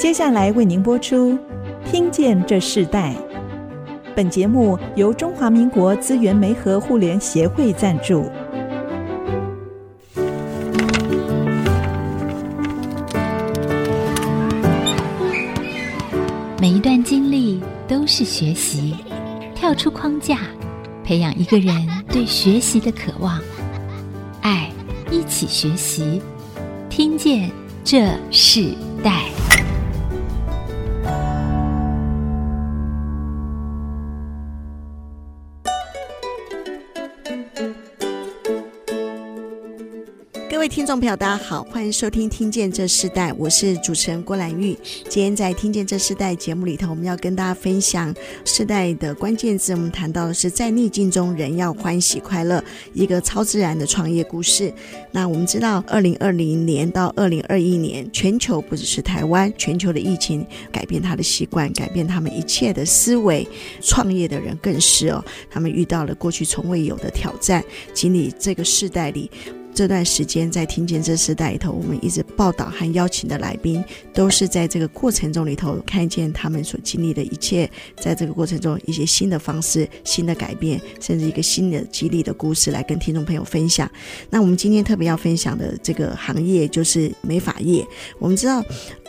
[0.00, 1.32] 接下来为您播出
[1.84, 3.12] 《听见这世代》。
[4.16, 8.24] 本节目由中华民国资源媒和互联协会赞助。
[16.58, 18.96] 每一段经历都是学习，
[19.54, 20.38] 跳出框架，
[21.04, 21.74] 培养一个人
[22.10, 23.38] 对学习的渴望。
[24.40, 24.70] 爱，
[25.10, 26.22] 一起学习，
[26.88, 27.50] 听见
[27.84, 28.70] 这世
[29.04, 29.24] 代。
[40.70, 44.78] 听众朋友，大家好，欢迎收听《听见这世代》，我是主持人郭兰玉。
[45.08, 49.72] 今天在《听见这世代》节目里头，我们要跟大家分享世代的关键字。
[49.72, 52.62] 我们谈到的是在逆境中人要欢喜快乐，
[52.94, 54.72] 一个超自然的创业故事。
[55.10, 63.46] 那我们知道，二零二零年到二零二一年，全球不只是台湾，全球的疫情改变他的习惯，改变他们一切的思维。
[63.82, 69.28] 创业的人更是哦，他们遇到了过去从未有的挑战，经历这个世代里。
[69.80, 77.66] 这段时间在听见这时代里头，我们一直报道和邀请的来宾，都是在这个过程中里头看见他们所经历的一切，
[77.98, 83.90] 在这个过程中一些新的方式、新的改变，甚至一个新的激励的故事来跟听众朋友分享。
[84.28, 87.82] 那我们今天特别要分享的这个行业就是美发业。
[88.18, 88.62] 我们知道。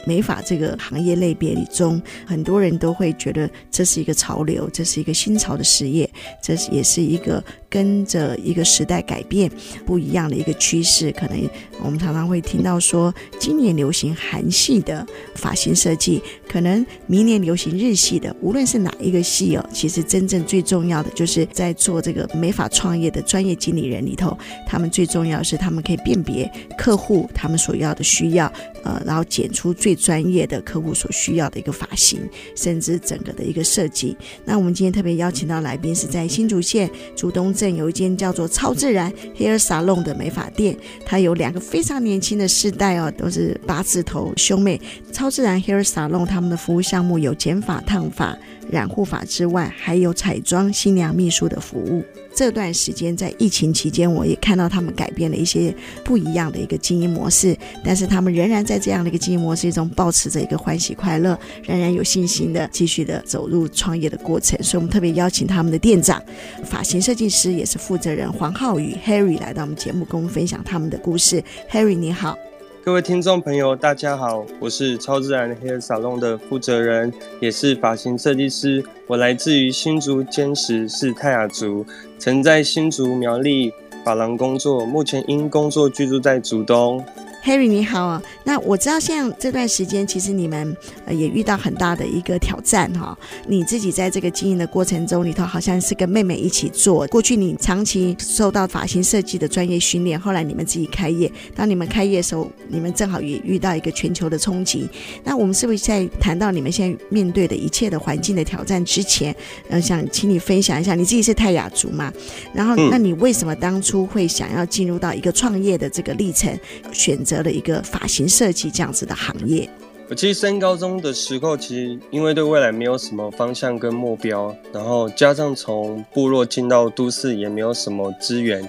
[0.05, 6.09] 美发这个行业类别里中，很多人都会觉得这是一个潮流，这是一个新潮的事业，
[6.41, 9.49] 这也是一个跟着一个时代改变
[9.85, 11.11] 不一样的一个趋势。
[11.11, 11.49] 可能
[11.83, 18.35] 我们常常会听到说，今年流行韩系的发型设计，可能明年流行日系的。
[18.41, 28.51] 无论是哪一个系哦，其实真正最重要的就是在做这个美发创业的专业经理人里头，他们最重要是他们可以辨别客户他们所要的需要，
[28.83, 29.97] 呃，然后剪出最。
[30.01, 34.17] 专业的客户所需要的一个发型，甚至整个的一个设计。
[34.43, 40.75] 那我们今天特别邀请到来宾是在新竹县竹东镇有一间叫做超自然 Hair Salon 的美发店，
[41.05, 44.81] 它有两个非常年轻的世代哦，都是八字头兄妹。
[45.11, 48.35] 超自然 Hair Salon 他们的服务项目有剪发、烫发、
[48.71, 52.03] 染护发之外，还有彩妆、新娘秘书的服务。
[52.33, 64.57] 这段时间在疫情期间，我也看到他们改变了一些不一样的一个经营模式，但是他们仍然在这样的一个经营模式中保持着一个欢喜快乐，仍然有信心的继续的走入创业的过程。
[64.63, 66.21] 所以，我们特别邀请他们的店长、
[66.63, 71.43] 发型设计师也是负责人黄浩宇 Harry 来到我们节目，跟我们分享他们的故事。
[71.69, 72.37] Harry，你好。
[72.83, 78.83] 各位听众朋友，大家好，我是超自然 Hair Salon 的负责人，也是发型设计师。
[79.05, 81.85] 我来自于新竹尖石，是泰雅族，
[82.17, 83.71] 曾在新竹苗栗
[84.03, 87.05] 发廊工作，目前因工作居住在竹东。
[87.43, 93.17] Harry 你好啊，那我知道像这段时间，其实你们呃也遇到很大的一个挑战哈。
[93.47, 97.07] 你自己在这个经营的过程中里头，好像是跟妹妹一起做。
[97.07, 101.31] 过去你长期受到发型设计的专业训练，后来你们自己开业。
[101.55, 104.87] 当你们开业的时候，你们正好也遇到一个全球的冲击。
[105.23, 109.35] 那我们是不是在谈到你们现在面对的一切的环境的挑战之前，
[109.67, 112.13] 呃，想请你分享一下，你自己是泰雅族嘛？
[112.53, 116.55] 然后，那你为什么当初会想要进入到一个创业的这个历程，
[116.93, 117.30] 选择？
[117.31, 119.69] 择了一个发型设计这样子的行业。
[120.09, 128.61] 我其实升高中的时候，其实因为对未来没有什么方向跟目标，然后加上从部落进到都市也没有什么资源，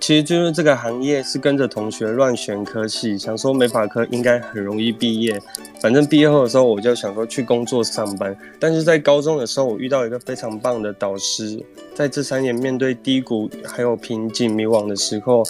[0.00, 5.40] 其实就是这个行业是跟着同学乱选科系，想说美发科应该很容易毕业。
[5.80, 8.36] 反正毕业后的时候，我就想说去工作上班。
[8.58, 15.44] 但是在高中的时候，我遇到一个非常棒的导师，在这三年面对低谷还有瓶颈迷惘的时候，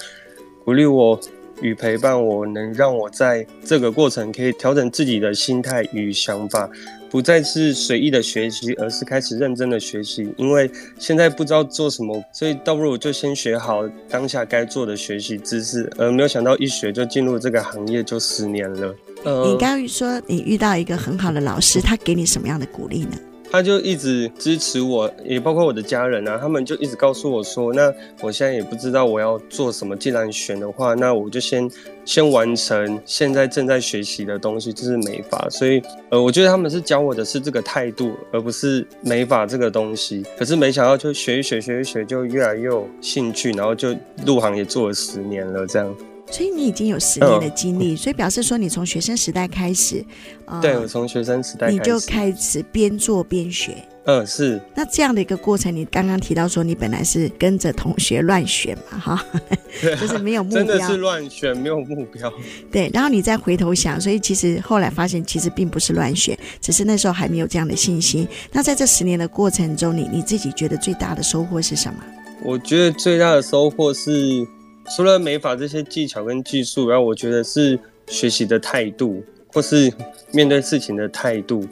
[0.66, 1.19] 鼓励我。
[1.60, 6.69] 与陪伴我，能让我在这个过程可以调整自己的心态与想法，
[7.10, 10.32] 不再是随意的学习，而是开始认真的学习。
[10.37, 15.91] 因为现在不知道做什么，所以倒不如就先学好当下该做的学习知识。
[15.97, 18.94] 而没有想到一学就进入这个行业，就十年了。
[19.25, 23.19] 呃，你刚刚说你遇到一个很好的老师，他给你什么样的鼓励呢？
[23.50, 31.69] 他就一直支持我，也包括我的家人啊，他们就一直告诉我说，那我现在也不知道我要做什么，既然选的话，那我就先
[32.05, 35.49] 先完成现在正在学习的东西，就是美发。
[35.50, 40.25] 所以，呃，我觉得他们是教我的是这个态度，而不是美发这个东西。
[40.38, 43.94] 可是没想到，就学一学，学一学，就越来越有兴趣，然后就
[44.25, 45.97] 入行也做了十年了，这样。
[46.31, 50.05] 所以你已经有十年的经历，嗯、所以表示说你从学生时代开始，
[50.47, 53.77] 呃、对，我从学生时代你就开始边做边学。
[54.05, 54.59] 嗯，是。
[54.75, 59.27] 那这样的一个过程，你刚刚提到说你本来是跟着同学乱选嘛，哈，
[60.00, 62.33] 就是没有目标，真的是乱选，没有目标。
[62.73, 68.26] 对，然后你再回头想，所以其实后来发现，其实并不是乱选，只是那时候还没有这样的信心。
[68.53, 72.03] 那在这十年的过程中，你你自己觉得最大的收获是什么？
[72.43, 74.47] 我觉得最大的收获是，
[74.96, 77.78] 除了美法这些技巧跟技术，然后我觉得是
[78.08, 79.92] 学习的态度，或是
[80.32, 81.64] 面对事情的态度。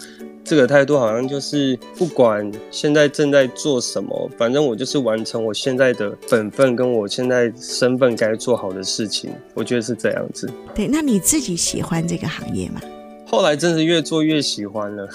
[0.45, 9.31] 这个态度好像就是，不管现在正在做什么，反正我就是完成我现在的本分，跟我现在身份该做好的事情。
[9.53, 10.51] 我觉得是这样子。
[10.75, 12.81] 对，那你自己喜欢这个行业吗？
[13.27, 15.07] 后来真是越做越喜欢了。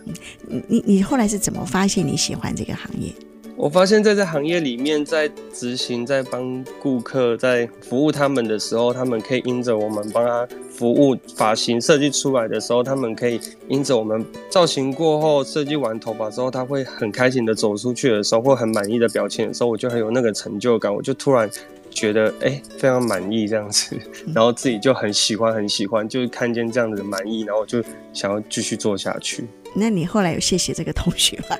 [0.46, 3.10] 你你你后来是怎么发现你喜欢这个行业？
[3.54, 21.48] 我发现在这行业里面，在执行、在帮顾客、在服务他们的时候，他们可以因着我们帮他服务发型设计出来的时候，他们可以因着我们造型过后设计完头发之后，他会很开心的走出去的时候，或很满意的表情的时候，我就很有那个成就感，我就突然
[21.90, 23.96] 觉得哎、欸，非常满意这样子，
[24.34, 27.82] 然后自己就很喜欢很喜欢，就是看见这样子的满意，然后我就
[28.12, 29.46] 想要继续做下去。
[29.74, 31.56] 那你后来有谢谢这个同学吗？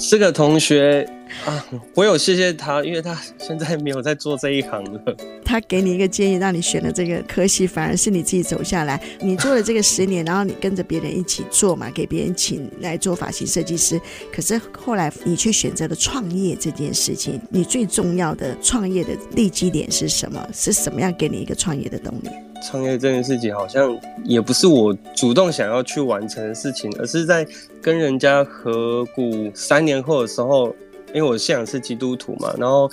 [0.00, 1.08] 这个同学
[1.44, 1.64] 啊，
[1.94, 5.16] 我有谢谢他，因为他现在没有在做这一行了。
[5.44, 9.00] 他给你一个建议，让你选了这个科系，反而是你自己走下来。
[9.20, 14.00] 你做了这个十年，然后你跟着别人一起做嘛，给别人请来做发型设计师。
[14.32, 17.40] 可是后来你却选择了创业这件事情。
[17.50, 20.46] 你最重要的创业的立基点是什么？
[20.52, 22.28] 是什么样给你一个创业的动力？
[22.62, 27.46] 创业这件事情好像也不是我主动想要去完成的事情，而是在
[27.80, 30.74] 跟人家合股三年后的时候，
[31.14, 32.90] 因为我信仰是基督徒嘛，然后。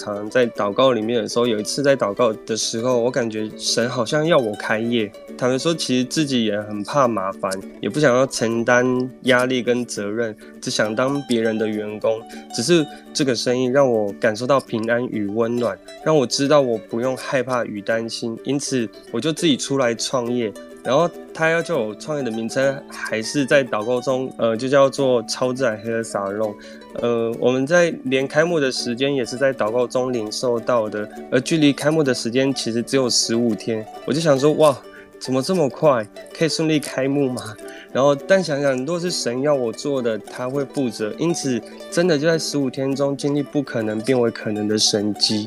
[0.00, 5.10] 常在祷告里面的时候，有一次在祷告的时候，我感觉神好像要我开业。
[5.36, 12.20] 他们说，其实自己也很怕麻烦，也不想要承担压力跟责任，只想当别人的员工。
[12.54, 18.38] 只是这个生意让我感受到平安与温暖，让我知道我不用害怕与担心。
[18.44, 20.52] 因此，我就自己出来创业。
[20.82, 26.54] 然后他要叫我创业的名称，还是在祷告中，呃，就叫做超自然黑人沙龙。
[26.94, 33.86] 呃，我们在连开幕的时间也是在祷告中领受到的，而距离开幕的时间其实只有十五天。
[34.06, 34.76] 我就想说，哇，
[35.20, 36.06] 怎么这么快
[36.36, 37.54] 可以顺利开幕吗？
[37.92, 41.12] 然后，但想想，若是神要我做的，他会负责。
[41.18, 41.60] 因此，
[41.90, 45.44] 真的就在十五天中经历不可能变为可能的神迹。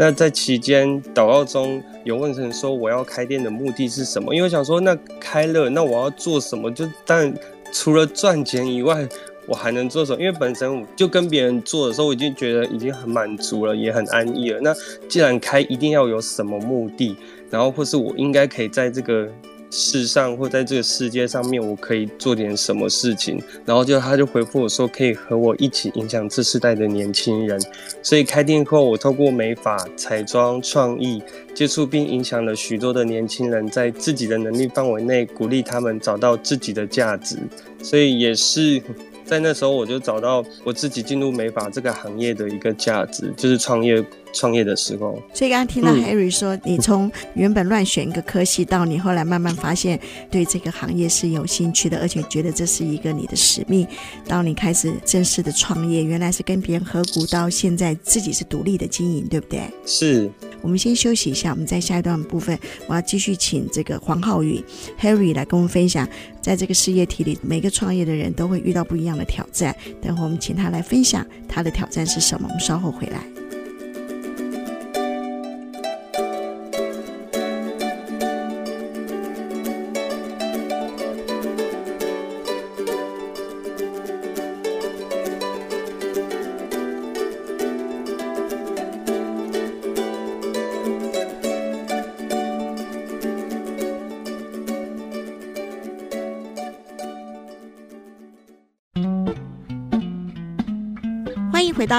[0.00, 6.70] 那在期间祷告中有问神说：“我要开店的目的是什么？”因为想说，那开了，那我要做什么？
[6.70, 7.30] 就但
[7.70, 9.06] 除了赚钱以外，
[9.46, 10.18] 我还能做什么？
[10.18, 14.58] 因为本身我就跟别人做的时候，我已经觉得已经很满足了，也很安逸了。
[14.62, 14.74] 那
[15.06, 17.14] 既然开，一定要有什么目的，
[17.50, 19.28] 然后或是我应该可以在这个。
[19.70, 23.40] 世上或在这个世界上面，我可以做点什么事情？
[23.64, 27.60] 然后就他就回复我说，可以和我一起影响这世代的年轻人。
[28.02, 31.22] 所以开店后，我透过美发、彩妆、创意
[31.54, 37.36] 接触并影响了许多的年轻人，在自己的能力范围内鼓励他们找到自己的价值。
[37.82, 38.82] 所以也是。
[39.22, 45.20] 在那时候，我就找到我自己进入美发这个行业的一个价值，就是创业创业的时候。
[45.32, 49.98] 所以刚刚听到 Harry 说，嗯、你从原本乱选一个科系，到你后来慢慢发现
[50.30, 53.86] 对这个行业是有兴趣的，而且觉得这是一个你的使命，
[54.26, 59.62] 到你开始正式的创业，原来是跟别人合股，到现在自己是独立的经营，对不对？
[59.86, 60.30] 是。
[60.62, 64.62] 我们先休息一下，我们在下一段部分，我要继续请这个黄浩宇
[65.00, 66.06] Harry 来跟我们分享，
[66.42, 69.74] 在这个事业体里，每个创业的人都会遇到不一样的挑战。
[70.02, 73.39] 等会我们请他来分享他的挑战是什么，我们稍后回来。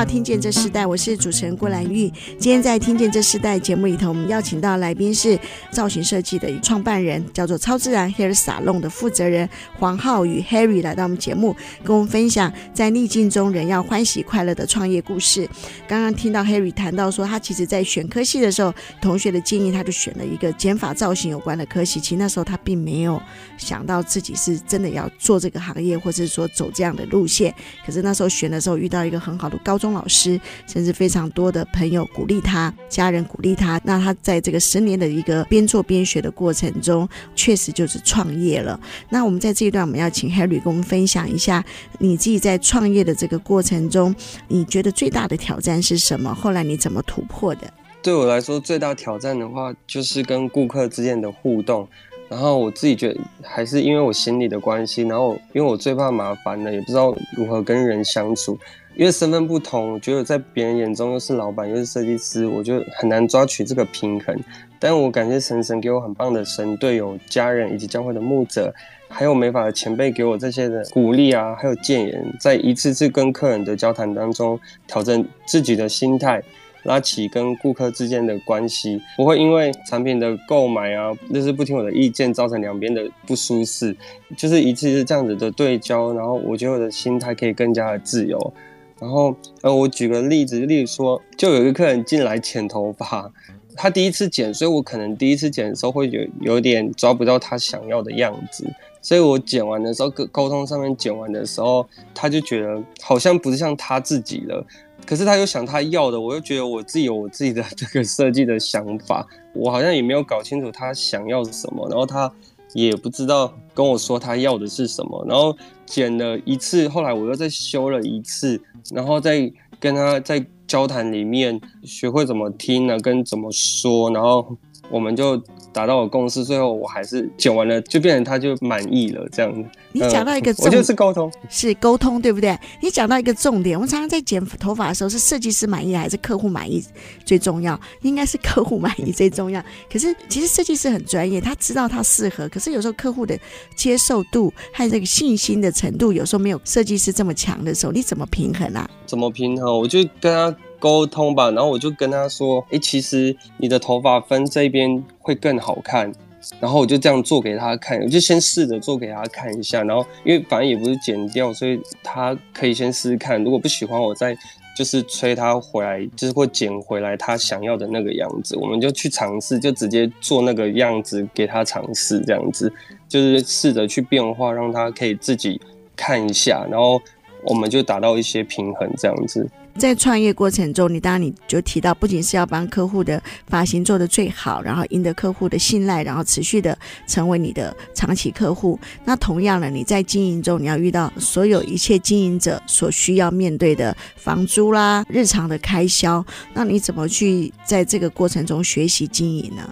[0.05, 2.12] 听见这世代，我是主持人郭兰玉。
[2.39, 5.39] 今天在听见这世代节目里头，我们邀请到来宾是
[5.72, 15.48] 造型设计的创办人，叫做超自然 Hair Salon 的负责人黄浩与 Harry 来到我们节目，跟我们分享在逆境中仍要欢喜快乐的创业故事。
[15.88, 22.00] 刚刚听到 Harry 谈到说，他其实在选科系的时候，同学的建议他就选了一个减法造型有关的科系。
[22.00, 23.22] 其实那时候他并没有
[23.58, 27.53] 想到自己是真的要做这个行业，或者是说走这样的路线。
[27.86, 33.79] 可是那时候选的时候遇到一个很好的高中老师，甚至非常多的朋友鼓励他，家人鼓励他。
[33.83, 38.79] 那他在这个十年的一个边做边学的过程中，确实就是创业了。
[39.10, 41.63] 那我们在这一段，我们要请 Harry 跟我们分享一下
[42.00, 44.13] 你自己在创业的这个过程中，
[44.48, 46.33] 你觉得最大的挑战是什么？
[46.33, 47.71] 后来你怎么突破的？
[48.01, 51.88] 对我来说，最大挑战的话，就是跟顾客之间的互动。
[52.29, 58.57] 然后我自己觉得，还是因为我心理的关系，然后因为我最怕麻烦了，也不知道如何跟人相处。
[58.95, 64.38] 因为身份不同，我觉得在别人眼中又是老板又是设计师，我就很难抓取这个平衡。
[64.79, 68.74] 但我感谢神神给我很棒的神队友、家人以及教会的牧者，
[69.07, 76.41] 还有美法的前辈给我这些的鼓励啊，还有建言，在一次次跟客人的交谈当中，调整自己的心态。
[76.86, 83.95] 拉起跟顾客之间的关系，不会因为产品的购买啊，就是不听我的意见，造成两边的不舒适。
[84.36, 88.53] 就是一次是这样子的对焦，然后我觉得我的心态可以更加的自由。
[89.01, 93.31] 然后，呃，我举个例子，例如说，就有一个客人进来剪头发，
[93.75, 98.63] 他第一次剪，所以我可能第一次剪的时候会有有点抓不到他想要的样子，
[99.01, 104.63] 所以我剪完的时候，沟沟通上面剪完的时候，他就觉得好像不是像他自己了。
[105.03, 112.31] 可是他又想他要的，我又觉得我自己有我自己的 这个设计的想法，我好像也没有搞清楚他想要什么，然后他
[112.73, 118.61] 也不知道跟我说他要的是什么，然后剪了一次，后来我又再修了一次，
[118.91, 124.57] 然后再跟他在交谈里面学会怎么听呢，跟怎么说，然后
[124.89, 125.41] 我们就。
[125.73, 129.69] 达到了共识，最后我还是剪完了，就变成他就满意了这样子。
[129.93, 132.57] 你讲到一个重点，我就是沟通，是沟通，对不对？
[132.81, 136.83] 你讲到一个重点，我们常常在剪头发的时候，是设计师满意还是客户满意
[137.25, 137.79] 最重要？
[138.01, 139.63] 应该是客户满意最重要。
[139.91, 143.38] 可是其实设计师很专业，他知道他适合，可是有时候客户的
[143.75, 148.89] 接受度和这个信心的程度，有时候没有设计师这么强的时候，你怎么平衡啊？
[149.05, 149.79] 怎么平衡？
[149.79, 150.55] 我就跟他。
[150.81, 156.12] 沟通吧，然后我就跟他说：“诶，其实你的头发分这边会更好看。”
[156.60, 159.83] 然后我就这样做给他看，我就先试着做给他看一下。
[159.83, 163.43] 然后因为反正也不是剪掉，所以他可以先试试看。
[163.43, 164.36] 如果不喜欢，我再
[164.75, 168.55] 就是催他回来，就是会剪回来他想要的那个样子。
[168.55, 172.71] 我们就去尝试，就直接做那个样子给他尝试，这样子
[173.07, 175.60] 就是试着去变化，让他可以自己
[175.95, 176.65] 看一下。
[176.71, 177.01] 然后
[177.43, 179.48] 我们就达到一些平衡，这样子。
[179.77, 188.79] 在创业过程中，你当然你就提到，不仅是要帮客户的发型做得最好，然后赢得客户的信赖，然后持续的成为你的长期客户。
[189.05, 196.23] 那同样的，你在经营中，你要遇到所有一切经营者所需要面对的房租啦、日常的开销，
[196.53, 199.67] 那你怎么去在这个过程中学习经营呢？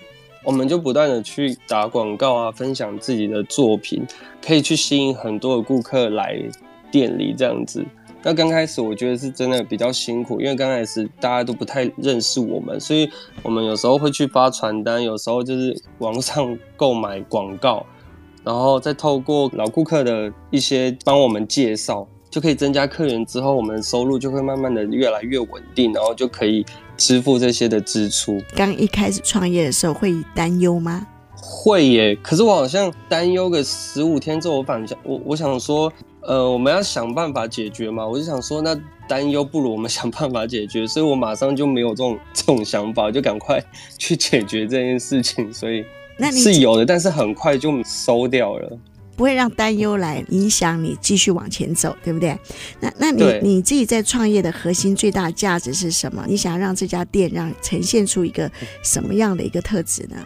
[0.46, 4.02] 我们就不断的去打广告啊，分享自己的作品，
[4.44, 6.42] 可以去吸引很多的顾客来
[6.90, 7.86] 店里这样子。
[8.22, 13.10] 那刚开始我觉得是真的比较辛苦，因为刚开始大家都不太认识我们，所以
[13.42, 17.86] 我们有时候会去发传单，有时候就是网上购买广告，
[18.44, 23.26] 然后再透过老顾客的一些帮我们介绍，就可以增加客源。
[23.26, 26.66] 之后我们的收入就会慢慢的越来越稳定，然后就可以
[26.98, 28.42] 支付这些的支出。
[28.54, 31.08] 刚一开始创业的时候会担忧吗？
[31.42, 35.90] 会耶，可是我好像担忧个十五天之后，我反正我我想说。
[36.22, 43.64] 呃，我们要想办法解决嘛，我就想说，那担忧不如我们想办法解决，所以我马上就没有这种这种想法，就赶快
[43.98, 45.52] 去解决这件事情。
[45.54, 45.84] 所以
[46.18, 48.78] 那你是有的，但是很快就收掉了，
[49.16, 52.38] 不会让担忧来影响你继续往前走，对不对？
[52.82, 56.26] 那那你你自己在创业的核心最大价值是什么？
[56.28, 58.52] 你想要让这家店让呈现出一个
[58.84, 60.18] 什么样的一个特质呢？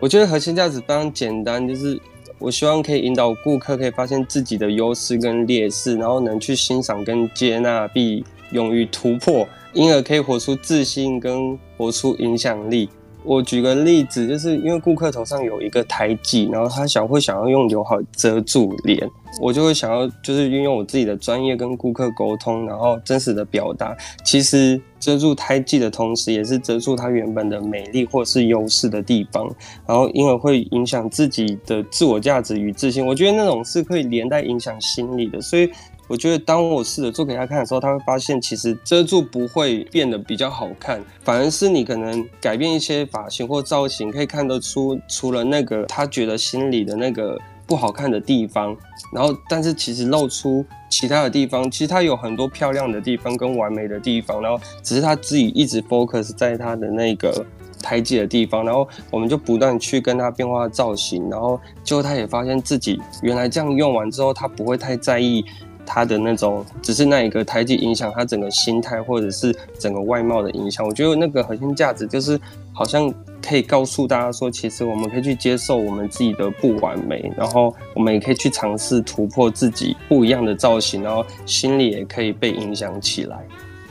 [0.00, 2.00] 我觉得核心价值非常简单，就是。
[2.42, 12.88] 我希望可以引导顾客可以发现自己的优势跟劣势，然后能去欣赏跟接纳，并勇于突破，因而可以活出自信跟活出影响力。
[13.24, 19.08] 我举个例子，就是因为顾客头上有一个胎记，然后他想会想要用刘海遮住脸。
[19.40, 23.96] 我就会想要，就是运用我自己的专业跟顾客沟通，然后真实的表达。
[24.22, 29.48] 其实遮住胎记的同时，也是遮住它原本的美丽或是优势的地方，
[29.86, 33.06] 然后因而会影响自己的自我价值与自信。
[33.06, 35.40] 我觉得那种是可以连带影响心理的。
[35.40, 35.70] 所以
[36.08, 47.38] 我觉得，当我试着做给他看的时候，他会发现其实遮住不会变得比较好看，反而是你可能改变一些发型或造型，可以看得出除了那个他觉得心里的那个。
[47.64, 48.76] 不好看的地方，
[49.14, 57.46] 然后但是其实露出其他的地方，其实它有很多漂亮的地方跟完美的地方，然后只是他自己一直 focus 在他的那个
[57.80, 65.42] 胎记的地方，然后我们就不断去跟他变化造型，然后最后他也发现自己原来这样用完之后，他不会太在意
[65.84, 70.86] 他的那种，只是那一个胎记影响他整个心态，或者是整个外貌的影响。
[70.86, 72.40] 我觉得那个核心价值就是，
[72.72, 83.36] 好像可以告诉大家说，其实我们可以去接受我们自己的不完美，然后我们也可以去尝试突破自己不一样的造型，然后心里也可以被影响起来。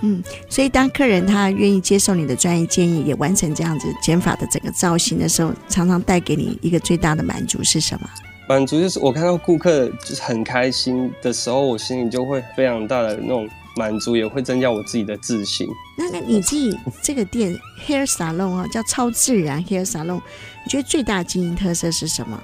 [0.03, 8.09] 嗯，所以当客人他愿意接受你的专业建议，也完成这样子剪法的整个造型的时候，常常带给你一个最大的满足是什么？
[8.51, 15.65] 满足就是我看到顾客就是很开心的时候，我心里就会非常大的那种满足，也会增加我自己的自信。
[15.97, 20.19] 那那你自己这个店 Hair Salon 啊，叫超自然 Hair Salon，
[20.65, 22.43] 你觉得最大的经营特色是什么？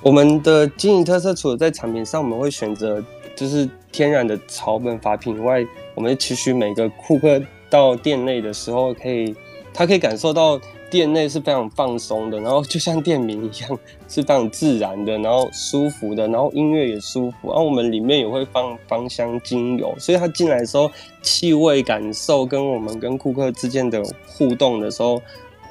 [0.00, 3.02] 我们的经营特色除了在产品上，我们会选择
[3.34, 9.34] 就是天然的草本发品以外，我们期许每个顾客到店内的时候，可以
[9.74, 10.60] 他可以感受到。
[10.90, 13.78] 店内是非常放松的，然后就像店名一样，
[14.08, 17.48] 是非常自然的，然后舒服的，然后音乐也舒服。
[17.48, 20.90] 然后我们里面也会放芳香精油，所以他进来的时候，
[21.20, 25.20] 气味感受跟我们跟顾客之间的互动的时候，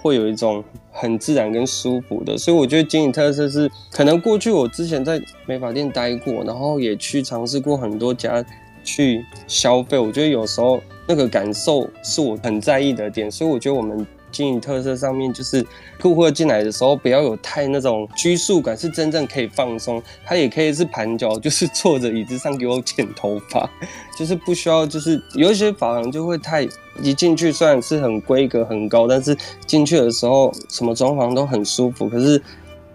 [0.01, 2.37] 会有一种很自然跟舒服的。
[2.37, 8.45] 所以我觉得经营特色是，可能过去我之前在美发店待过，然后也去尝试过很多家
[8.83, 14.05] 去消费，我觉得有时候那个感受是我很在意的点，所以我觉得我们。
[14.37, 15.65] 经营特色上面就是
[15.99, 19.99] 顾客进来的时候不要有太那种拘束感，是真正可以放松。
[20.23, 23.67] 他也可以是盘脚，就是坐着椅子上给我剪头发，
[24.15, 26.61] 就是不需要，就是有一些发廊就会太
[27.01, 32.39] 一进去，虽然是很规格很高，但是进去的时候什么装潢都很舒服，可是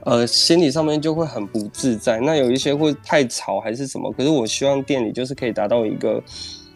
[0.05, 2.21] 呃心理上面就会很不自在。
[2.21, 6.23] 那有一些会太吵还是什么，可是我希望店里就是可以达到一个，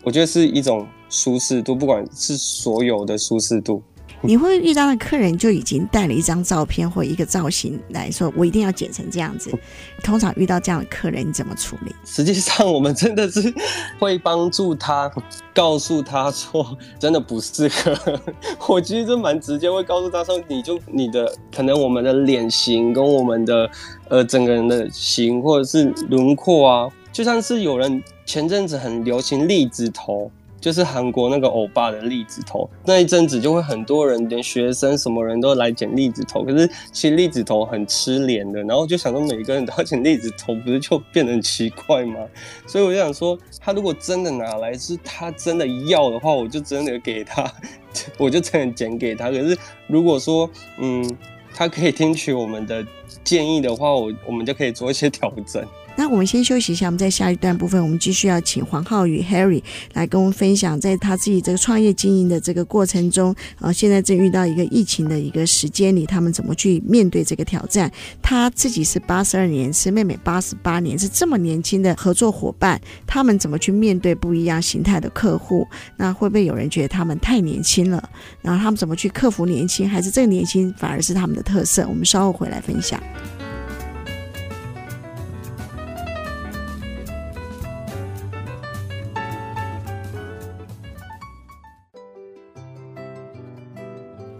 [0.02, 3.80] 我觉得是一种舒适度，不管是所有的舒适度。
[4.26, 9.56] 你会遇到的客人就已经带了一张照片或一个造型来说，我一定要剪成这样子。
[10.02, 11.94] 通常遇到这样的客人，你怎么处理？
[12.04, 13.54] 实际上，我们真的是
[14.00, 15.08] 会帮助他，
[15.54, 17.96] 告诉他说，真的不适合。
[18.66, 23.70] 我其实就蛮直接，会告诉他说，你就你的可能我们的脸型跟我们的
[24.08, 30.28] 呃整个人的型或者是轮廓啊，就像是有人前阵子很流行栗子头。
[30.66, 36.42] 就是韩国那个欧巴的栗子头，那一阵子就会很多人，连学生什么人都来剪栗子头。
[36.42, 42.16] 可是其实栗子头很吃脸的，然后就想说每个人都要剪栗子头，不是就变得很奇怪吗？
[42.66, 47.48] 所以我就想说，他如果真的拿来是他真的要的话，我就真的给他，
[48.18, 49.30] 我就真的剪给他。
[49.30, 50.50] 可是如果说，
[50.80, 51.08] 嗯，
[51.54, 52.84] 他可以听取我们的
[53.22, 55.64] 建议的话，我我们就可以做一些调整。
[55.96, 59.62] 那我们先休息一下，我们在下一段部分，我们继续要请黄浩宇 Harry
[59.94, 67.90] 来跟我们分享，在他自己这个创业经营的这个过程中，啊，现在正遇到一个疫情的一个时间里，他们怎么去面对这个挑战？
[68.20, 75.66] 他自己是八十二年，是妹妹八十八年，是这么年轻的合作伙伴，他们怎么去面对不一样形态的客户？
[75.96, 78.06] 那会不会有人觉得他们太年轻了？
[78.42, 79.88] 然后他们怎么去克服年轻？
[79.88, 81.86] 还是这个年轻反而是他们的特色？
[81.88, 83.02] 我们稍后回来分享。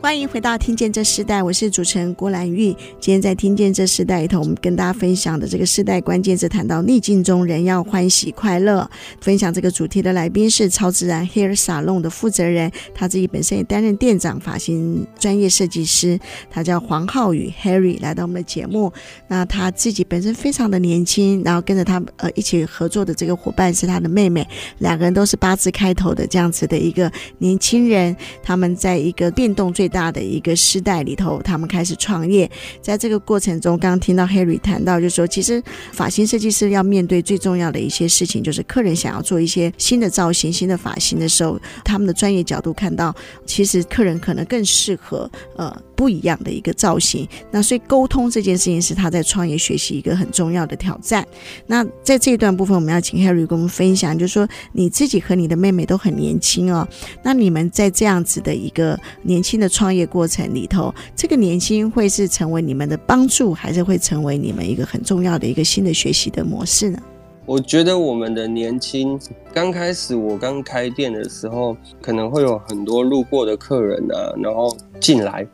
[0.07, 2.67] 欢迎回到《听见这世代》，我是主持人郭兰玉。
[3.01, 8.89] 今天在《听见这世代》里头，我们跟大家分享的这个世代关键字，谈到逆境中人要欢喜快乐。
[9.21, 16.17] 分享这个主题的来宾是超自然 Hair Salon 的负责人，他自己本身也担任店长、发型专业设计师，
[16.49, 18.93] 他叫黄浩宇 Harry，来到我们的节目。
[19.27, 24.47] 那他自己本身非常的年轻，然后跟着他呃一起合作的这个伙伴是他的妹妹，
[24.79, 28.17] 两个人都是八字开头的这样子的一个年轻人。
[28.41, 32.51] 他们在一个变动最大大的一个时代里头，他们开始创业。
[32.83, 43.15] 在这个过程中，刚刚听到 Harry 谈到，就说，其实发型设计师要面对最重要的一些事情，就是客人想要做一些新的造型、新的发型的时候，他们的专业角度看到，
[43.47, 45.75] 其实客人可能更适合呃。
[45.97, 51.27] 不一样的一个造型，那所以沟通这件事情是他在创业学习一个很重要的挑战。
[51.67, 56.87] 那在这一段部分，我们要请 Harry 跟我们分享，就是说你自己和你的妹妹都很年轻哦，
[57.23, 66.99] 那你们在这样子的一个年轻的创业过程里头，这个年轻会是成为你们的帮助，还是会成为你们一个很重要的一个新的学习的模式呢？
[67.47, 69.19] 我觉得我们的年轻，
[69.55, 75.47] 刚开始我刚开店的时候，可能会有很多路过的客人啊，然后进来。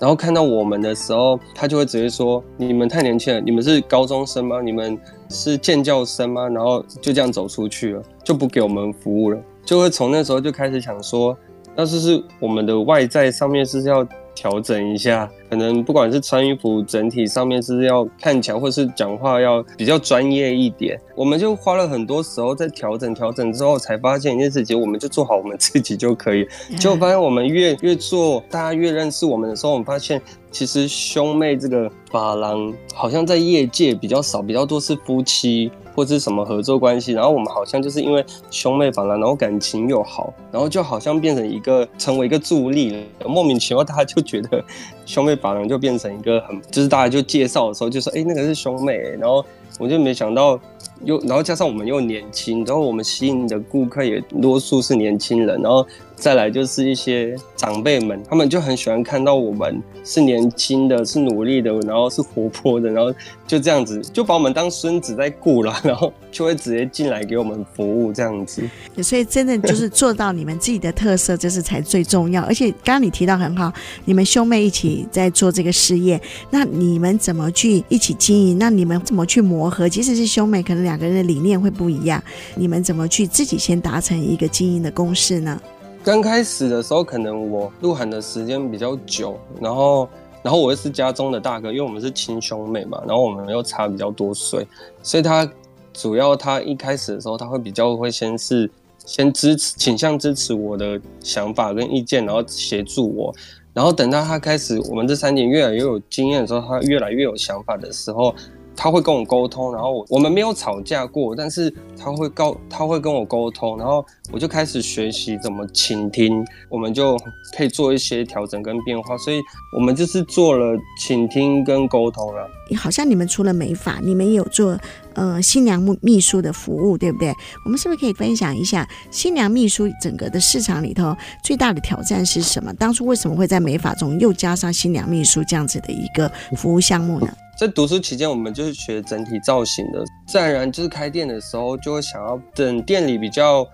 [0.00, 4.62] 然后看到我们的时候，他就会直接说：“你们太年轻了，你们是高中生吗？
[4.62, 9.38] 你们是建教生吗？”然后就这样走出去了，就不给我们服务了。
[9.62, 11.36] 就会从那时候就开始想说，
[11.76, 14.02] 那是是我们的外在上面是要
[14.40, 20.98] 调整一下，可能不管是穿衣服，整体上面是要看起来，或是讲话要比较专业一点。
[21.14, 26.48] 我们就花了很多时候在调整，调整之后才发现一件事情，我们就做好我们自己就可以。
[26.80, 30.18] 结果发现我们越越做，大家越认识我们的时候，我们发现
[30.50, 35.70] 其实兄妹这个发廊好像在业界比较少，比较多是夫妻。
[36.00, 44.64] 或者是什么合作关系，然后我们好像就是因为兄妹反了，然后感情又好，然后就好像变成一个成为一个助力了，莫名其妙大家就觉得
[45.04, 49.44] 兄妹反了就变成一个很，就是大家就介绍的时候就说，哎，那个是兄妹，然后
[49.78, 50.58] 我就没想到
[51.04, 55.86] 又，然后加上我们又年轻，然后我们吸引的顾客也多数是年轻人，然后。
[56.16, 63.10] 再来就是一些长辈们，他们就很喜欢看到我们是年轻的，是努力的，然后是活泼的，然后
[63.46, 68.62] 就这样子就把我们当孙子在顾了， 然后就会直接进来给我们服务这样子。
[69.02, 72.42] 所以真的就是做到你们自己的特色，这是才最重要。
[72.42, 73.72] 而且刚刚你提到很好，
[74.04, 78.58] 你们兄妹一起在做这个事业，那你们怎么去一起经营？
[78.58, 79.88] 那你们怎么去磨合？
[79.88, 82.22] 即使是兄妹，可能两个人的理念会不一样，
[82.54, 85.60] 你们怎么去自己先达成一个经营的共识呢？
[86.04, 90.08] 刚开始的时候，可能我入行的时间比较久，然后，
[90.44, 94.64] 然后我又是家中的大哥，因为我们是亲兄妹嘛，然后我们又差比较多岁，
[95.02, 95.50] 所以他
[95.92, 98.70] 主要他一开始的时候，他会比较会先是
[99.04, 103.34] 先支持，倾向支持我的想法跟意见，然后协助我，
[103.74, 108.32] 然后等到他开始我们这三年越来越有经验的时候，他越来越有想法的时候。
[108.82, 117.14] 他会跟我沟通，然后我们没有吵架过，但是他会告他会跟我沟通，然后我就开始学习怎么倾听，我们就
[117.54, 119.42] 可以做一些调整跟变化，所以
[119.76, 122.48] 我们就是做了倾听跟沟通了。
[122.74, 124.80] 好像你们除了美发，你们也有做
[125.12, 127.34] 呃新娘秘书的服务，对不对？
[127.66, 131.14] 我们是不是可以分享一下新娘秘书整个的市场里头
[131.44, 132.72] 最大的挑战是什么？
[132.72, 137.28] 当初为什么会在美发中又加上新娘秘书这样子的一个服务项目呢？
[137.60, 143.66] 在读书期间，我们就是学整体造型的，自然而然就是开店的时候，就会想要等店里比较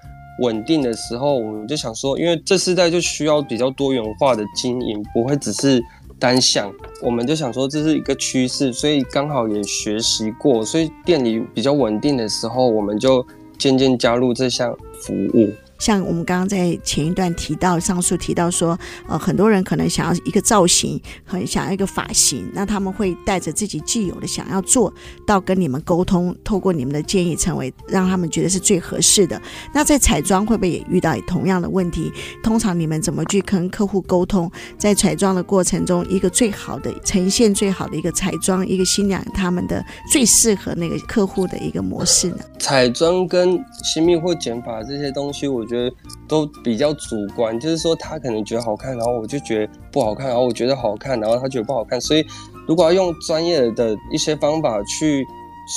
[0.42, 5.80] 稳定的时候，我们就想说，因为这世代就需要比较多元化的经营，不会只是
[6.18, 6.68] 单向，
[7.00, 13.24] 我们就想说这是一个趋势，所以刚好也学习过，所以店里比较稳定的时候，我们就
[13.56, 15.48] 渐渐加入这项服务。
[15.78, 24.92] 像我们刚刚在前一段提到，上述提到说，呃，很多人可能想要一个造型，很想要一个发型，那他们会带着自己既有的想要做
[25.26, 29.40] 到跟你们沟通，透过你们的建议，成为让他们觉得是最合适的。
[29.74, 32.10] 那在彩妆会不会也遇到同样的问题？
[32.42, 42.38] 通常你们怎么去跟客户沟通，在彩妆的过程中，一个最好的呈现，最好的一个彩妆，一个新娘他们的最适合那个客户的一个模式呢？
[42.58, 45.65] 彩妆跟新密或剪发这些东西，我。
[45.66, 45.94] 觉得
[46.26, 52.00] 都比较主观，就是说他可能觉得好看，然后我就觉得不好看，然后我觉得好看，然后他觉得不好看。
[52.00, 52.24] 所以
[52.66, 55.26] 如果要用专业的一些方法去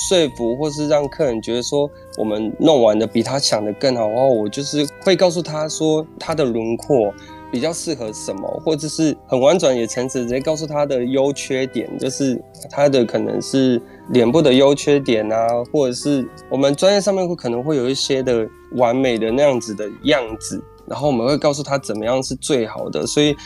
[0.08, 7.12] 说服，或是让客人觉得说我们弄完的比他想的更好的话，我就是会告诉他说他的轮廓
[7.50, 23.36] 比较适合什么，或者是很婉转也诚实，直接告诉他的优缺点，就是他的可能是脸部的优缺点啊，或者是我们专业上面会可能会有一些的完美的那样子的样子，然后我们会告诉他怎么样是最好的，所以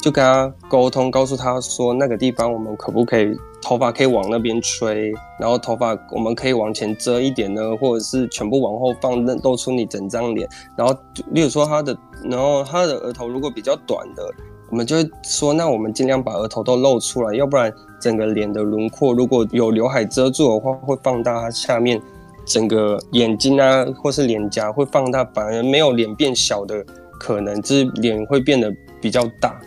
[0.00, 10.94] 就跟他沟通，告诉他说那个地方我们可不可以头发可以往那边吹，然后头发我们可以往前遮一点呢，或者是全部往后放，露出你整张脸，然后
[11.32, 11.96] 例如说他的。
[12.22, 14.22] 然后他的额头如果比较短的，
[14.70, 21.98] 我们就会说，那我们尽量把额头都露出来，要不然整个脸的轮廓如果有刘海遮住的话，会放大它下面
[22.44, 26.84] 整个眼睛啊，或是脸颊会放大，反而没有脸变小的
[27.18, 28.70] 可能，就是脸会变得
[29.00, 29.58] 比较大。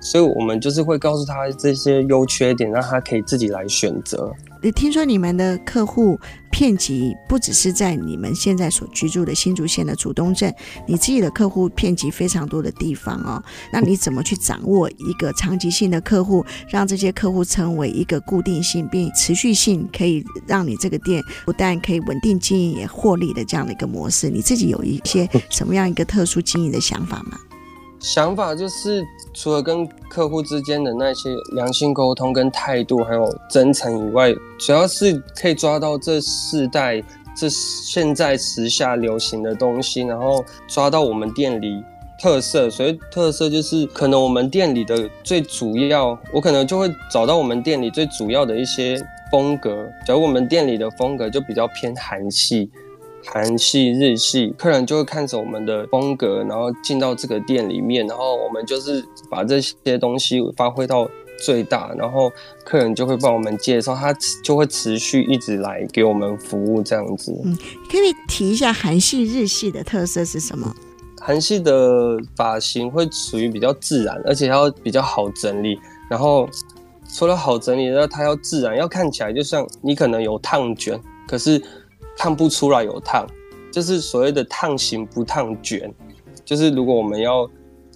[0.00, 4.32] 所以我们就是会告诉他这些优缺点，让他可以自己来选择。
[4.60, 6.18] 你听说你们的客户
[6.50, 10.52] 遍及不只是在你们现在所居住的新竹县的竹东镇，
[10.84, 13.40] 你自己的客户遍及非常多的地方哦。
[13.72, 24.28] 那你怎么去掌握一个长期性的客户，让这些客户成为一个固定性并持续性，可以让你这个店不但可以稳定经营也获利的这样的一个模式？
[24.28, 27.38] 你自己有一些什么样一个特殊经营的想法吗？
[28.00, 37.02] 想法就是，除了跟客户之间的那些良性沟通跟态度，还有真诚以外，主要是可以抓到这世代
[37.36, 41.82] 这现在时下流行的东西，然后抓到我们店里
[42.20, 42.70] 特色。
[42.70, 48.96] 所以特色就是，可能我们店里的最主要，我可能就会找到我们店里最主要的一些
[49.30, 49.86] 风格。
[50.06, 52.70] 假如我们店里的风格就比较偏韩系。
[53.24, 61.08] 韩系、日系，客人就会看着我们的风格，然后进到这个店里面，然后我们就是把这些东西发挥到
[61.44, 62.32] 最大，然后
[62.64, 67.32] 客人就会帮我们介绍，他就会持续一直来给我们服务这样子。
[67.44, 67.56] 嗯，
[67.90, 70.74] 可以提一下韩系、日系的特色是什么？
[71.20, 75.78] 韩系的发型会属于比较自然，而且要比较好整理。
[76.08, 76.48] 然后
[77.12, 81.60] 除了好整理，那它要自然，要看起来就像你可能有烫卷，可是
[82.18, 83.24] 看不出来有烫，
[83.70, 85.88] 就是所谓的烫型不烫卷。
[86.44, 87.48] 就是如果我们要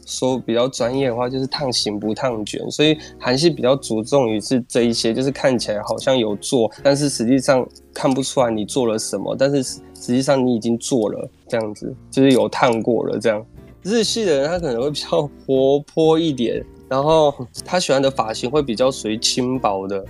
[0.07, 2.71] 说比较专业的话，就是烫型不烫卷。
[2.71, 13.45] 所以韩系比较着重于是这一些，就是看起来好像有做，但是实际上看不出来你做了什么，但是实际上你已经做了这样子，就是有烫过了这样。
[13.83, 20.05] 日系的人他可能会比较活泼一点，然后他喜欢的发型会比较属于轻薄的，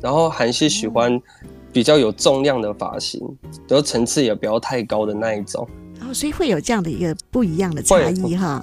[0.00, 1.20] 然后韩系喜欢
[1.72, 3.20] 比较有重量的发型，
[3.68, 5.66] 然后层次也不要太高的那一种。
[6.02, 8.60] 哦，所以会有这样的一个不一样的差异哈。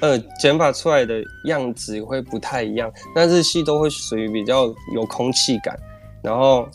[0.00, 1.14] 呃，剪发出来的
[1.46, 5.76] 样子会不太一样，那日系都会属于比较有空气感，
[6.22, 6.68] 然后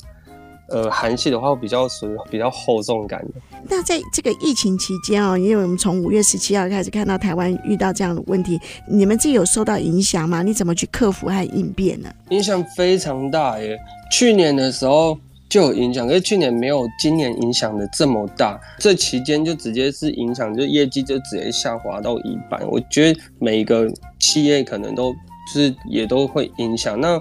[0.69, 3.59] 呃，韩系的话比较属于比较厚重感的。
[3.69, 10.41] 那在这个疫情期间哦，因为我们从五月十七号开始看到台湾遇到这样的问题，你们自己有受到影响吗？
[10.41, 12.11] 你怎么去克服和应变呢？
[12.29, 13.77] 影响非常大耶！
[14.11, 15.15] 去年的时候。
[15.49, 18.59] 就有影响，可是去年没有今年影响的这么大。
[18.77, 22.61] 这期间就直接是影响，就业绩就直接下滑到一半。
[22.69, 26.99] 我觉得每一个企业可能都就是也都会影响。
[26.99, 27.19] 那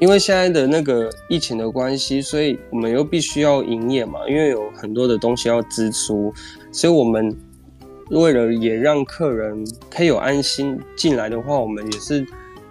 [0.00, 6.32] 因为现在的那个疫情的关系，所以我们又必须要营业嘛，因为有很多的东西要支出，
[6.72, 7.36] 所以我们
[8.10, 12.26] 为了也让客人可以有安心进来的话，我们也是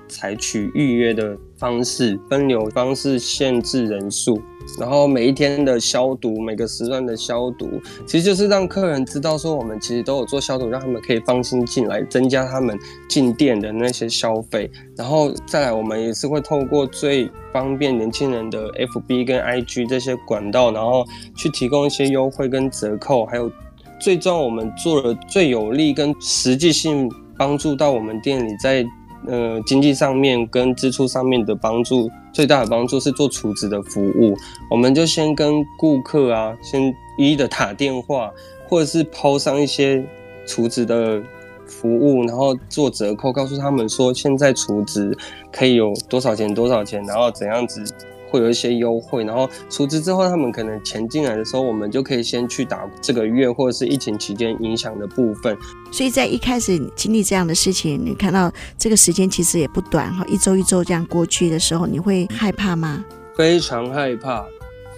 [0.10, 4.41] 采取预约的方式，分流方式限制人数。
[4.80, 7.69] 然后每一天的消毒，每个时段的消毒，
[8.06, 12.77] 其实就是让客人知道说我们其实都有做消毒，让他们可以放心进来，增加他们
[13.10, 14.69] 进店的那些消费。
[14.95, 23.51] 然后再来，我们也是会透过最方便年轻人的 FB 跟 IG 这些管道，然后去提供一些优惠跟折扣，还有
[23.99, 28.86] 最终我们做了最有利跟实际性帮助到我们店里在。
[29.25, 34.36] 呃，经济上面跟支出上面的帮助，最大的帮助是做储值的服务。
[34.69, 38.32] 我们就先跟顾客啊，先一一的打电话，
[38.69, 40.06] 或者是抛上一些
[40.45, 41.21] 储值的
[41.65, 45.17] 服务，然后做折扣，告诉他们说现在储值
[45.51, 47.84] 可以有多少钱多少钱，然后怎样子。
[48.30, 55.58] 会有一些优惠，然后储值之后，他们可能钱进来的时候，我们就可以先去打这个月或者是疫情期间影响的部分。
[55.92, 63.04] 所以在一开始经历这样的事情，你看到这个时间其实也不短哈，一周一周这样过去的时候，你会害怕吗？
[63.36, 64.46] 非常害怕。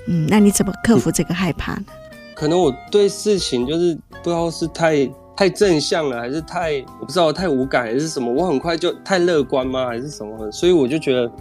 [0.07, 1.85] 嗯，那你怎么克服这个害怕呢？
[2.33, 8.31] 可能我对事情就是不知道是太太正向了，还是太我不知道太无感，还是什么？
[8.31, 9.85] 我很快就太乐观吗？
[9.85, 10.51] 还是什么？
[10.51, 11.31] 所以我就觉得。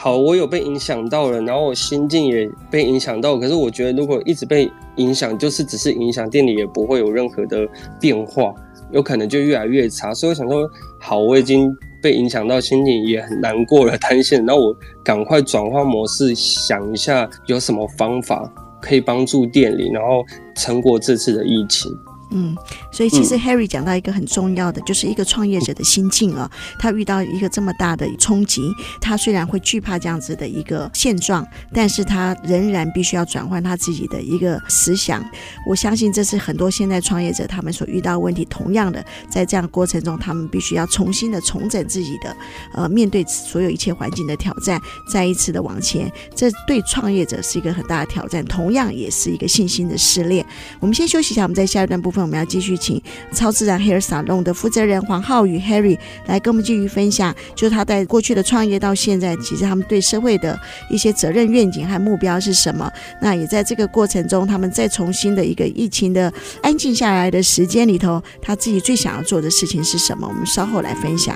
[0.00, 3.36] 好，我有被影响到了，然后我心境也被影响到。
[3.36, 7.66] 可是我觉得，如果一直被影响，就是只是影响，店里也不会有任何的
[7.98, 8.54] 变化，
[8.92, 10.14] 有可能就越来越差。
[10.14, 11.68] 所以我想说，好，我已经
[12.00, 14.40] 被影响到，心情也很难过了，担心。
[14.46, 18.48] 那我赶快转换模式，想一下有什么方法
[18.80, 21.90] 可以帮助店里，然后撑过这次的疫情。
[22.30, 22.54] 嗯，
[22.92, 26.50] 所以其实 Harry 讲到一个很重要的，就是一个创业者的心境啊。
[26.78, 35.24] 他遇到一个这么大的冲击，他虽然会惧怕这样子的一个现状，但是他仍然必须要转换他自己的一个思想。
[35.66, 38.44] 我相信这是很多现在创业者他们所遇到的问题。
[38.44, 42.36] 同样的，在这样的过程中，他们必须要重新的重整自己的，
[42.74, 44.78] 呃，面对所有一切环境的挑战，
[45.10, 46.12] 再一次的往前。
[46.34, 50.44] 这对创业者是一个很大的挑战，同样也是一个信心的试炼。
[50.78, 52.17] 我们先休息一下，我们在下一段部分。
[52.22, 53.00] 我们要继续请
[53.32, 60.58] 超自然 Hair Salon 的负责人黄浩宇 Harry 来跟我们继续分享，就是他在过去的创业到现在，其实他们对社会的
[60.90, 62.90] 一些责任、愿景和目标是什么？
[63.20, 70.26] 那也在这个过程中，他们再重新的一个疫情的安静下来的时间里头，他自己最想要做的事情是什么？
[70.28, 71.34] 我们稍后来分享。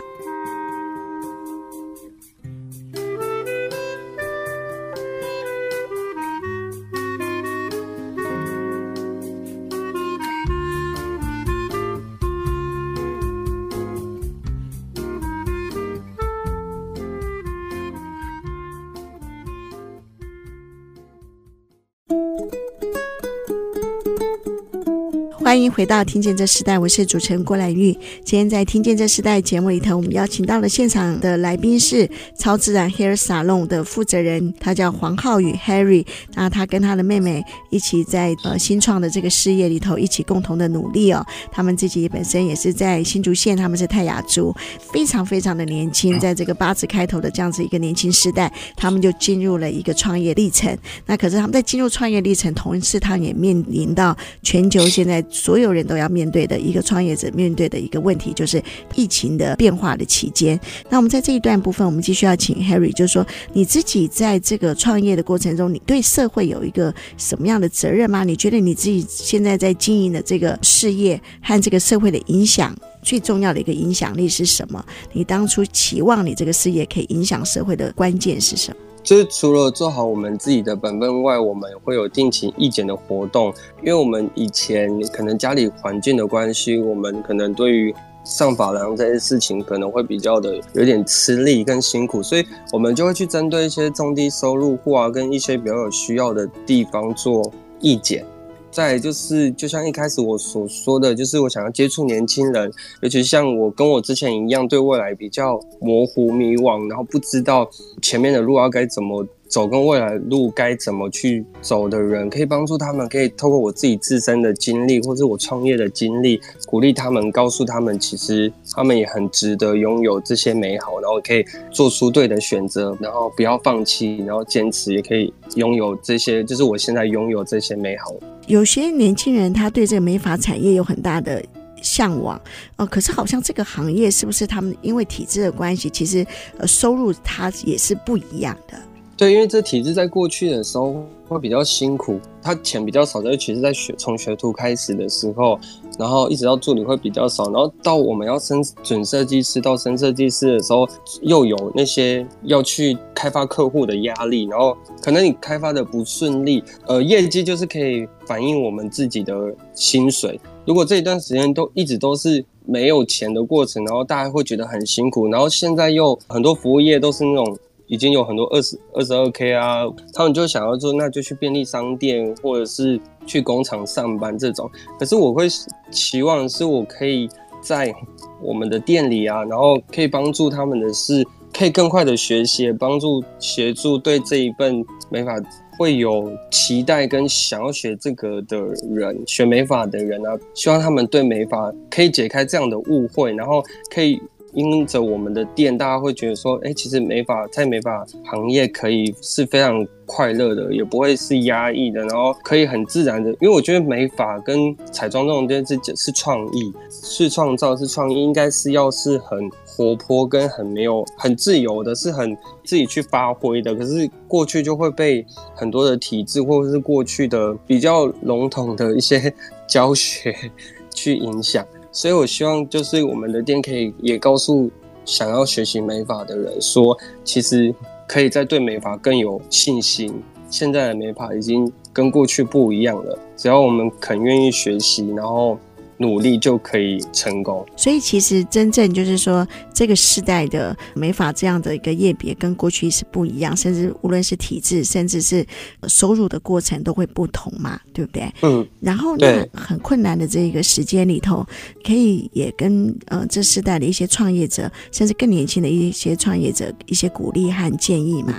[25.52, 27.92] 欢欢迎回到《听见这时代》，我是主持人郭兰玉。
[28.24, 36.06] 今天在《听见这时代》节目里头，我们邀请到了现场的来宾是超自然 Hair Salon 的负责人，他叫黄浩宇 Harry。
[36.32, 41.22] 那他跟他的妹妹一起在呃新创的这个事业里头一起共同的努力哦。
[41.52, 44.56] 他们自己本身也是在新竹县，他们是泰雅族，
[44.90, 50.74] 非常非常的年轻，在这个八字开头的这样子一个年轻时代，他们就进入了一个创业历程。
[51.04, 55.22] 那可是他们在进入创业历程，同时他也面临到全球现在。
[55.42, 58.62] 所有人都要面对的一个创业者面对的一个问题，就是
[58.94, 60.58] 疫情的变化的期间。
[60.88, 68.22] 那我们在这一段部分，我们继续要请 Harry，就是说你自己在这个创业的过程中，你对社会有一个什么样的责任吗？
[68.22, 74.84] 你觉得你自己现在在经营的这个事业和这个社会的影响，最重要的一个影响力是什么？
[75.12, 78.76] 你当初期望你这个事业可以影响社会的关键是什么？
[79.02, 83.52] 就是除了做好我们自己的本分外，我们会有定期义检的活动。
[83.80, 98.24] 因为我们以前可能家里环境的关系，我们可能对于上法廊这些事情可能会比较的有点吃力跟辛苦，所以我们就会去针对一些中低收入户啊，跟一些比较有需要的地方做义检。
[98.72, 107.68] 再就是，就像一开始我所说的，就是我想要接触年轻人，尤其像我跟我之前一样，对未来比较模糊迷惘，然后不知道
[108.00, 128.14] 前面的路要该怎么走，跟未来路该怎么去走的人，可以帮助他们，可以透过我自己自身的经历，或是我创业的经历，鼓励他们，告诉他们，其实他们也很值得拥有这些美好，然后可以做出对的选择，然后不要放弃，然后坚持，也可以拥有这些，就是我现在拥有这些美好。
[128.46, 131.44] 有些年轻人他对这个美发产业有很大的
[131.82, 132.40] 向往，
[132.76, 138.78] 呃，可是好像这个行业是不是他们因为体制的关系，其实呃收入它也是不一样的。
[139.14, 140.96] 对，因为这体制在过去的时候
[141.28, 145.56] 会比较辛苦，他钱比较少，尤其是在学从学徒开始的时候，
[145.96, 150.88] 然后一直到助理会比较少，然后到我们要升准设计师到升设计师的时候，
[151.20, 160.40] 又有那些要去开发客户的压力，然后可能你开发的不顺利，呃，业绩就是可以反映我们自己的薪水。
[160.64, 167.56] 如果这一段时间都一直都是没有钱的过程，然后大家会觉得很辛苦，然后现在又很多服务业都是那种。
[167.92, 169.82] 已经有很多二十二十二 K 啊，
[170.14, 174.70] 他们就想要做，那就去便利商店或者是去工厂上班这种。
[174.98, 175.46] 可是我会
[175.90, 177.28] 期望是我可以
[177.60, 177.94] 在
[178.40, 185.38] 我们的店里啊，然后可以帮助他们的是，可以更快的学习，帮助协助对这一份美发
[185.78, 188.58] 会有期待跟想要学这个的
[188.90, 193.62] 人，学美发的人啊，希望他们对美发可以解开这样的误会，然后
[193.94, 194.18] 可以。
[194.54, 203.30] 因着我们的店，大家会觉得说，哎、其实美发在美发行业可以是非常快乐的，也不会是压抑的，然后可以很自然的。
[203.40, 213.74] 因为我觉得美发跟彩妆这种东西是是创意，是创造，是创意，应该是要是很活泼跟很没有很自由的，是很自己去发挥的。
[213.74, 219.32] 可是过去就会被很多的体制或者是过去的比较笼统的一些
[219.66, 220.34] 教学
[220.94, 221.66] 去影响。
[221.92, 224.70] 所以，我希望就是我们的店可以也告诉
[225.04, 227.74] 想要学习美发的人说，其实
[228.08, 230.22] 可以在对美发更有信心。
[230.48, 235.58] 现在的美发已经跟过去不一样了，只要我们肯愿意学习，然后。
[235.98, 245.46] 努力就可以成功，所以其实真正就是说，这个时代的美发这样的一个业别跟过去是不一样，甚至无论是体制，甚至是
[245.88, 248.32] 收入的过程都会不同嘛，对不对？
[248.42, 248.66] 嗯。
[248.80, 251.46] 然后呢，很困难的这个时间里头，
[251.84, 258.34] 可以也跟呃这世代的一些创业者，甚至更年轻的一些创业者一些鼓励和建议嘛。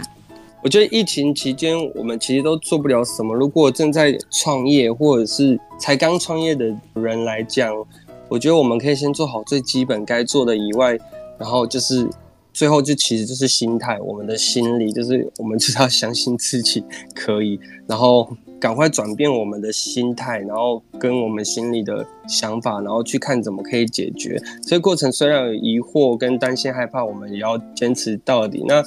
[0.64, 3.36] 我觉得疫情期间，我们其实都做不了什么。
[3.36, 7.76] 如果正在创业或者是才刚创业的人来讲，
[8.30, 10.98] 我觉得我们可以先做好最基本该做的以外，
[11.38, 12.10] 然后就是
[12.54, 16.82] 最后就其实就是心态，我们的心理就是我们就是要相信自己
[17.14, 24.42] 可以，然后赶快转变我们的心态，然后跟我们心里的想法，然后去看怎么可以解决。
[24.66, 28.64] 这个过程虽然有疑惑跟担心害怕，我们也要坚持到底。
[28.66, 28.82] 那。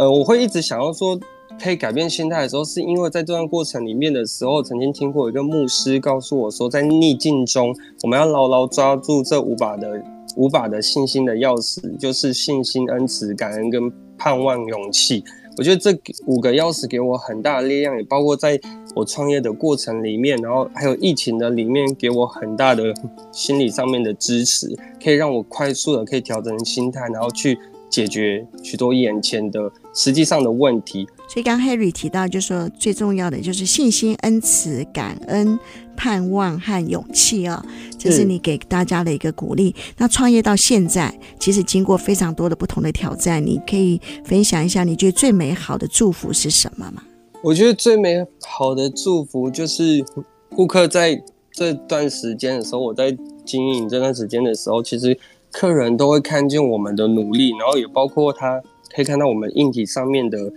[0.00, 1.20] 呃，我会一直想要说，
[1.62, 10.02] 可以改变心态的时候，是因为在这段过程里面的时候，曾经听过一个牧师告诉我说，在逆境中，我们要牢牢抓住这五把的
[10.36, 15.22] 五把的信心的钥匙，就是信心、恩慈、感恩跟盼望、勇气。
[15.58, 15.92] 我觉得这
[16.24, 18.58] 五个钥匙给我很大的力量，也包括在
[18.94, 22.84] 我创业的过程里面，然后还有疫情的里面，给我很大的
[23.32, 27.58] 心理上面的支持，可以让我快速的可以调整心态，然后去。
[27.90, 31.06] 解决许多眼前的实际上的问题。
[31.28, 35.58] 所以刚 Harry 提到，就是说最重要的就是信心、恩慈、感恩、
[35.96, 39.74] 盼望和勇气啊、哦，这是你给大家的一个鼓励。
[39.96, 47.02] 那创业到现在，其实经过非常多的不同的挑战，你可以分享一下你觉得最美好的祝福是什么吗？
[47.42, 50.04] 我觉得最美好的祝福就是
[50.50, 55.16] 顾客在这段时间的时候，我在经营这段时间的时候，其实
[55.52, 58.60] 客人都会看见我们的努力，然后也包括他
[58.94, 60.52] 可以看到我们硬体上面的。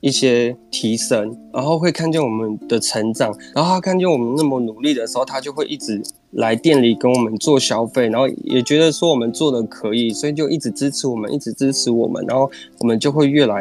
[0.00, 6.00] 一些提升，然后会看见我们的成长，然后他看见我们那么努力的时候，他就会一直
[6.30, 12.48] 来店里跟我们做消费，然后也觉得说我们做的可以，所以就一直支持我们，一直支持我们，然后
[12.78, 13.58] 我们就会越来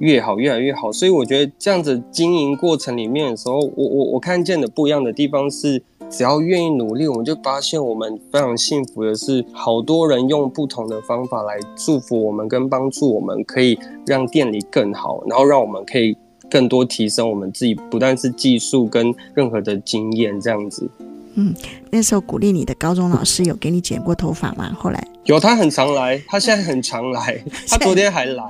[0.00, 0.92] 越好，越来越好。
[0.92, 5.82] 所以我觉得这样子经营过程里面的时候，我我我看见的不一样的地方是。
[6.12, 16.14] 只要愿意努力，我们就发现我们非常幸福的是，好多人用不同的方法来祝福我们跟帮助我们，可以让店里更好，然后让我们可以
[16.50, 20.88] 更多提升我们自己，不但是技术跟任何的经验这样子。
[21.34, 21.54] 嗯，
[21.90, 24.70] 那时候鼓励你的高中老师有给你剪过头发吗？
[24.78, 28.44] 后来有，他很常来，他现在很常来， 他昨天还来。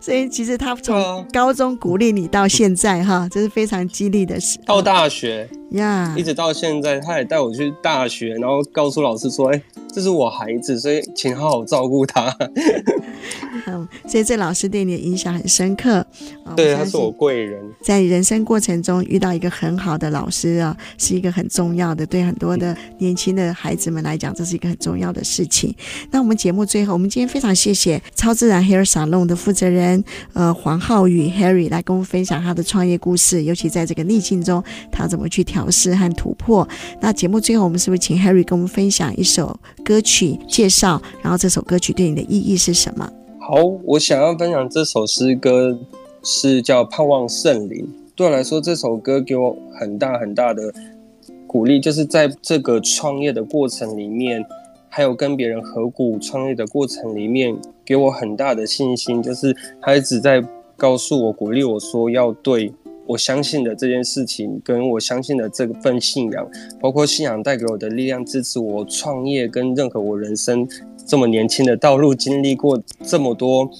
[0.00, 4.56] 所以其实他从高中鼓励你到现在哈，这是非常激励的事。
[4.64, 9.60] 到大学呀.一直到现在，他也带我去大学，然后告诉老师说：“哎，
[9.92, 12.32] 这是我孩子，所以请好好照顾他。
[13.66, 16.06] ”嗯，所以这老师对你的影响很深刻。
[16.54, 17.60] 对，他是我贵人。
[17.82, 25.67] 在人生过程中遇到一个很好的老师啊，是一个很重要的，对很多的年轻的孩子们来讲，这是一个很重要的事情。
[26.10, 30.02] 那我们节目最后，我们今天非常谢谢超自然 Hair Salon 的负责人
[30.32, 36.68] 呃黄浩宇 Harry 来跟我们分享他的创业故事，尤其在这个逆境中，他怎么去调试和突破。
[37.00, 41.00] 那节目最后，我们是不是请 Harry 跟我们分享一首歌曲介绍？
[41.22, 43.10] 然后这首歌曲对你的意义是什么？
[43.40, 45.78] 好，我想要分享这首诗歌。
[46.24, 47.88] 是叫盼望圣灵。
[48.16, 50.74] 对我来说，这首歌给我很大很大的
[51.46, 54.44] 鼓励，就是在这个创业的过程里面，
[54.88, 59.22] 还有跟别人合股创业的过程里面，给我很大的信心。
[59.22, 60.42] 就是他一直在
[60.76, 62.72] 告诉我、鼓励我说，要对
[63.06, 66.48] 我相信的这件事情，跟我相信的这份信仰，
[66.80, 70.68] 包括信仰带给我的力量，支持我创业，跟任何我人生
[71.06, 73.70] 这么年轻的道路，经历过这么多。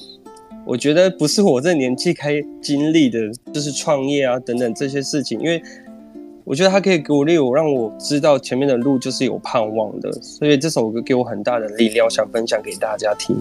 [0.64, 3.20] 我觉得不是我这年纪该经历的，
[3.52, 5.62] 就是创业啊等等这些事情，因为
[6.48, 13.36] 我觉得他可以鼓励我，让我知道前面的路就是有盼望的，所以这首歌给我很大的力量，想分享给大家听。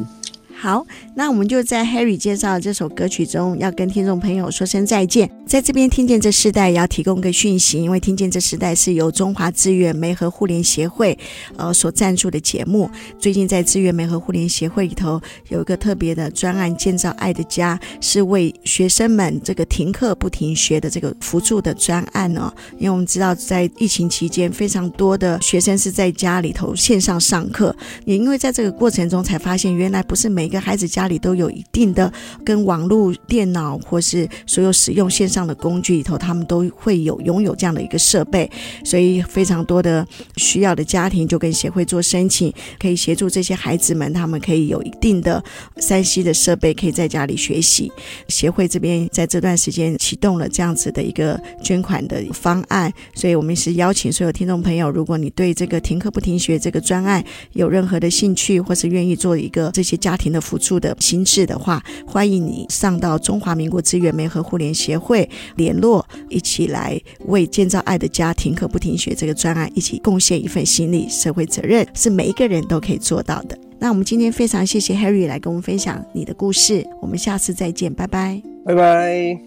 [0.59, 0.83] 好，
[1.13, 5.29] 那我们就在 Harry 介绍这首歌曲中，要跟听众朋友说声再见。
[5.45, 11.15] 在这边听见这世代也要提供个讯息，因为听见这世代是由中华资源媒和互联协会
[11.55, 12.89] 呃所赞助的节目。
[13.19, 22.51] 最近在资源媒和互联协会里头有一个特别的专案，建造爱的家，是为学生们这个停课不停学的这个辅助的专案哦。
[22.79, 27.73] 因为我们知道在疫情期间，非常多的学生是在家里头线上上课，
[28.05, 32.11] 也因为在这个过程中才发现，原来不是每一个孩子家里都有一定的
[32.45, 38.49] 跟网络、电脑或是所有使用线上的工具里头，他们都会有拥有这样的一个设备，
[38.83, 45.43] 所以非常多的需要的家庭就跟协会做申请，可以协助这些孩子们，他们可以有一定的
[45.77, 47.91] 3C 的设备，可以在家里学习。
[48.29, 57.21] 协会这边在这段时间启动了这样子的一个捐款的方案，所以我们是邀请所有听众朋友，如果你对这个停课不停学这个专案
[57.51, 60.36] 有任何的兴趣，或是愿意做一个这些家庭的。
[60.39, 71.07] 辅助的心智的话，欢迎你上到中华民国资源媒和互联协会联络，一起来为建造爱的家停课不停学这个专案一起贡献一份心力。
[71.09, 73.57] 社会责任是每一个人都可以做到的。
[73.79, 79.39] 那我们今天非常谢谢 Harry 来跟我们分享你的故事，我们下次再见，拜拜，拜拜。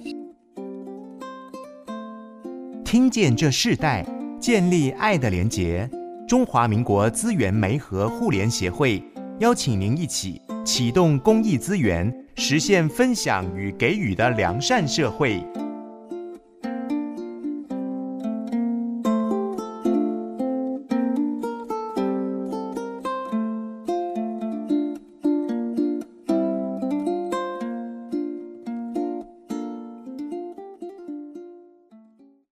[2.85, 4.07] 听见这世代，
[4.41, 5.89] 建立爱的连结，
[6.27, 9.03] 中华民国资源媒和互联协会。
[9.41, 15.43] 邀请您一起启动公益资源，实现分享与给予的良善社会。